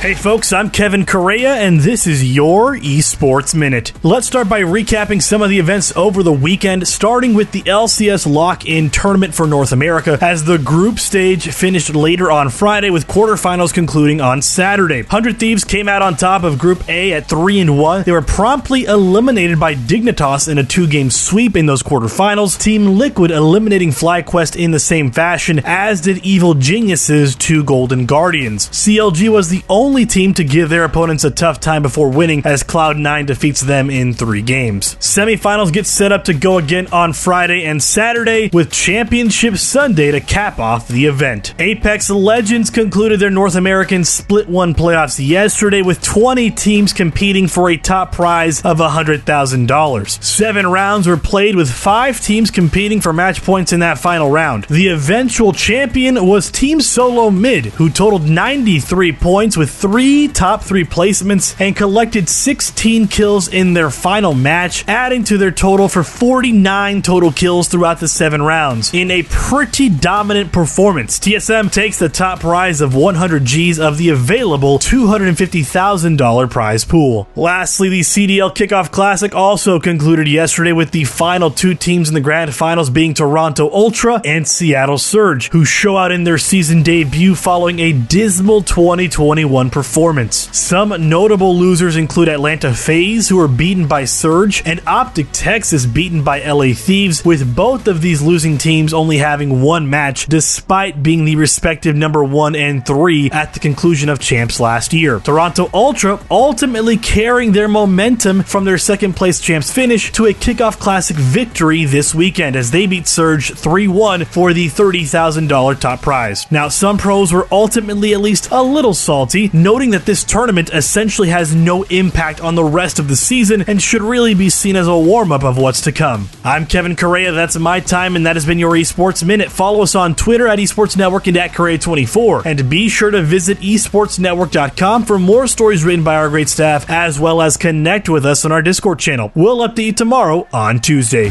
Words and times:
Hey 0.00 0.14
folks, 0.14 0.52
I'm 0.52 0.70
Kevin 0.70 1.04
Correa, 1.04 1.54
and 1.54 1.80
this 1.80 2.06
is 2.06 2.32
your 2.32 2.76
Esports 2.76 3.52
Minute. 3.52 3.92
Let's 4.04 4.28
start 4.28 4.48
by 4.48 4.60
recapping 4.60 5.20
some 5.20 5.42
of 5.42 5.50
the 5.50 5.58
events 5.58 5.92
over 5.96 6.22
the 6.22 6.32
weekend, 6.32 6.86
starting 6.86 7.34
with 7.34 7.50
the 7.50 7.62
LCS 7.62 8.32
Lock 8.32 8.64
In 8.64 8.90
tournament 8.90 9.34
for 9.34 9.48
North 9.48 9.72
America, 9.72 10.16
as 10.20 10.44
the 10.44 10.56
group 10.56 11.00
stage 11.00 11.52
finished 11.52 11.96
later 11.96 12.30
on 12.30 12.48
Friday, 12.48 12.90
with 12.90 13.08
quarterfinals 13.08 13.74
concluding 13.74 14.20
on 14.20 14.40
Saturday. 14.40 15.02
100 15.02 15.40
Thieves 15.40 15.64
came 15.64 15.88
out 15.88 16.00
on 16.00 16.16
top 16.16 16.44
of 16.44 16.60
Group 16.60 16.88
A 16.88 17.14
at 17.14 17.28
3 17.28 17.58
and 17.58 17.76
1. 17.76 18.04
They 18.04 18.12
were 18.12 18.22
promptly 18.22 18.84
eliminated 18.84 19.58
by 19.58 19.74
Dignitas 19.74 20.48
in 20.48 20.58
a 20.58 20.64
two 20.64 20.86
game 20.86 21.10
sweep 21.10 21.56
in 21.56 21.66
those 21.66 21.82
quarterfinals. 21.82 22.56
Team 22.56 22.98
Liquid 22.98 23.32
eliminating 23.32 23.90
FlyQuest 23.90 24.54
in 24.54 24.70
the 24.70 24.78
same 24.78 25.10
fashion, 25.10 25.60
as 25.64 26.00
did 26.00 26.18
Evil 26.18 26.54
Geniuses 26.54 27.34
to 27.34 27.64
Golden 27.64 28.06
Guardians. 28.06 28.68
CLG 28.68 29.28
was 29.28 29.48
the 29.48 29.64
only 29.68 29.87
only 29.88 30.04
team 30.04 30.34
to 30.34 30.44
give 30.44 30.68
their 30.68 30.84
opponents 30.84 31.24
a 31.24 31.30
tough 31.30 31.60
time 31.60 31.80
before 31.80 32.10
winning 32.10 32.42
as 32.44 32.62
Cloud9 32.62 33.24
defeats 33.24 33.62
them 33.62 33.88
in 33.88 34.12
three 34.12 34.42
games. 34.42 34.96
Semifinals 34.96 35.72
get 35.72 35.86
set 35.86 36.12
up 36.12 36.24
to 36.24 36.34
go 36.34 36.58
again 36.58 36.86
on 36.88 37.14
Friday 37.14 37.64
and 37.64 37.82
Saturday 37.82 38.50
with 38.52 38.70
Championship 38.70 39.56
Sunday 39.56 40.10
to 40.10 40.20
cap 40.20 40.58
off 40.58 40.88
the 40.88 41.06
event. 41.06 41.54
Apex 41.58 42.10
Legends 42.10 42.68
concluded 42.68 43.18
their 43.18 43.30
North 43.30 43.54
American 43.54 44.04
Split 44.04 44.46
1 44.46 44.74
playoffs 44.74 45.26
yesterday 45.26 45.80
with 45.80 46.02
20 46.02 46.50
teams 46.50 46.92
competing 46.92 47.48
for 47.48 47.70
a 47.70 47.78
top 47.78 48.12
prize 48.12 48.60
of 48.60 48.76
$100,000. 48.80 50.22
Seven 50.22 50.66
rounds 50.66 51.06
were 51.06 51.16
played 51.16 51.56
with 51.56 51.70
five 51.70 52.20
teams 52.20 52.50
competing 52.50 53.00
for 53.00 53.14
match 53.14 53.42
points 53.42 53.72
in 53.72 53.80
that 53.80 53.96
final 53.96 54.30
round. 54.30 54.64
The 54.64 54.88
eventual 54.88 55.54
champion 55.54 56.26
was 56.26 56.50
Team 56.50 56.82
Solo 56.82 57.30
Mid, 57.30 57.64
who 57.64 57.88
totaled 57.88 58.28
93 58.28 59.12
points 59.12 59.56
with 59.56 59.77
three 59.78 60.26
top 60.26 60.62
three 60.64 60.84
placements 60.84 61.54
and 61.60 61.76
collected 61.76 62.28
16 62.28 63.06
kills 63.06 63.46
in 63.46 63.74
their 63.74 63.90
final 63.90 64.34
match, 64.34 64.84
adding 64.88 65.22
to 65.22 65.38
their 65.38 65.52
total 65.52 65.86
for 65.86 66.02
49 66.02 67.00
total 67.02 67.30
kills 67.30 67.68
throughout 67.68 68.00
the 68.00 68.08
seven 68.08 68.42
rounds. 68.42 68.92
In 68.92 69.10
a 69.12 69.22
pretty 69.22 69.88
dominant 69.88 70.50
performance, 70.50 71.20
TSM 71.20 71.70
takes 71.72 71.98
the 71.98 72.08
top 72.08 72.40
prize 72.40 72.80
of 72.80 72.96
100 72.96 73.44
Gs 73.44 73.78
of 73.78 73.98
the 73.98 74.08
available 74.08 74.80
$250,000 74.80 76.50
prize 76.50 76.84
pool. 76.84 77.28
Lastly, 77.36 77.88
the 77.88 78.00
CDL 78.00 78.52
Kickoff 78.52 78.90
Classic 78.90 79.32
also 79.32 79.78
concluded 79.78 80.26
yesterday 80.26 80.72
with 80.72 80.90
the 80.90 81.04
final 81.04 81.52
two 81.52 81.74
teams 81.74 82.08
in 82.08 82.14
the 82.14 82.20
grand 82.20 82.52
finals 82.52 82.90
being 82.90 83.14
Toronto 83.14 83.70
Ultra 83.70 84.20
and 84.24 84.48
Seattle 84.48 84.98
Surge, 84.98 85.50
who 85.50 85.64
show 85.64 85.96
out 85.96 86.10
in 86.10 86.24
their 86.24 86.38
season 86.38 86.82
debut 86.82 87.36
following 87.36 87.78
a 87.78 87.92
dismal 87.92 88.62
2021 88.62 89.67
performance. 89.70 90.48
Some 90.56 91.08
notable 91.08 91.56
losers 91.56 91.96
include 91.96 92.28
Atlanta 92.28 92.74
FaZe, 92.74 93.28
who 93.28 93.36
were 93.36 93.48
beaten 93.48 93.86
by 93.86 94.04
Surge, 94.04 94.62
and 94.66 94.80
Optic 94.86 95.28
Texas 95.32 95.86
beaten 95.86 96.22
by 96.22 96.42
LA 96.42 96.72
Thieves, 96.74 97.24
with 97.24 97.54
both 97.54 97.88
of 97.88 98.00
these 98.00 98.22
losing 98.22 98.58
teams 98.58 98.92
only 98.92 99.18
having 99.18 99.62
one 99.62 99.88
match, 99.90 100.26
despite 100.26 101.02
being 101.02 101.24
the 101.24 101.36
respective 101.36 101.96
number 101.96 102.22
one 102.24 102.54
and 102.54 102.84
three 102.84 103.30
at 103.30 103.54
the 103.54 103.60
conclusion 103.60 104.08
of 104.08 104.20
champs 104.20 104.60
last 104.60 104.92
year. 104.92 105.20
Toronto 105.20 105.70
Ultra 105.72 106.20
ultimately 106.30 106.96
carrying 106.96 107.52
their 107.52 107.68
momentum 107.68 108.42
from 108.42 108.64
their 108.64 108.78
second 108.78 109.14
place 109.14 109.40
champs 109.40 109.72
finish 109.72 110.12
to 110.12 110.26
a 110.26 110.34
kickoff 110.34 110.78
classic 110.78 111.16
victory 111.16 111.84
this 111.84 112.14
weekend 112.14 112.56
as 112.56 112.70
they 112.70 112.86
beat 112.86 113.06
Surge 113.06 113.52
3 113.54 113.88
1 113.88 114.24
for 114.24 114.52
the 114.52 114.68
$30,000 114.68 115.80
top 115.80 116.02
prize. 116.02 116.50
Now, 116.50 116.68
some 116.68 116.98
pros 116.98 117.32
were 117.32 117.48
ultimately 117.50 118.14
at 118.14 118.20
least 118.20 118.48
a 118.50 118.62
little 118.62 118.94
salty, 118.94 119.50
noting 119.62 119.90
that 119.90 120.06
this 120.06 120.24
tournament 120.24 120.70
essentially 120.72 121.28
has 121.28 121.54
no 121.54 121.82
impact 121.84 122.40
on 122.40 122.54
the 122.54 122.64
rest 122.64 122.98
of 122.98 123.08
the 123.08 123.16
season 123.16 123.62
and 123.66 123.82
should 123.82 124.02
really 124.02 124.34
be 124.34 124.48
seen 124.50 124.76
as 124.76 124.86
a 124.86 124.98
warm 124.98 125.32
up 125.32 125.44
of 125.44 125.58
what's 125.58 125.82
to 125.82 125.92
come. 125.92 126.28
I'm 126.44 126.66
Kevin 126.66 126.96
Correa, 126.96 127.32
that's 127.32 127.58
my 127.58 127.80
time, 127.80 128.16
and 128.16 128.26
that 128.26 128.36
has 128.36 128.46
been 128.46 128.58
your 128.58 128.72
Esports 128.72 129.24
Minute. 129.24 129.50
Follow 129.50 129.82
us 129.82 129.94
on 129.94 130.14
Twitter 130.14 130.46
at 130.46 130.58
Esports 130.58 130.96
Network 130.96 131.26
and 131.26 131.36
at 131.36 131.50
Correa24, 131.50 132.46
and 132.46 132.70
be 132.70 132.88
sure 132.88 133.10
to 133.10 133.22
visit 133.22 133.58
esportsnetwork.com 133.58 135.04
for 135.04 135.18
more 135.18 135.46
stories 135.46 135.84
written 135.84 136.04
by 136.04 136.16
our 136.16 136.28
great 136.28 136.48
staff, 136.48 136.88
as 136.88 137.18
well 137.18 137.42
as 137.42 137.56
connect 137.56 138.08
with 138.08 138.24
us 138.24 138.44
on 138.44 138.52
our 138.52 138.62
Discord 138.62 138.98
channel. 138.98 139.32
We'll 139.34 139.58
update 139.58 139.86
you 139.86 139.92
tomorrow 139.92 140.46
on 140.52 140.80
Tuesday. 140.80 141.30